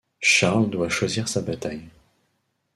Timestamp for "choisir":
0.89-1.27